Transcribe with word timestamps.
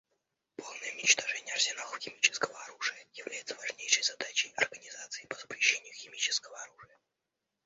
Полное 0.55 0.93
уничтожение 0.93 1.53
арсеналов 1.53 1.95
химического 1.99 2.57
оружия 2.63 3.05
является 3.13 3.53
важнейшей 3.53 4.01
задачей 4.01 4.51
Организации 4.55 5.27
по 5.27 5.35
запрещению 5.35 5.93
химического 5.93 6.57
оружия. 6.57 6.97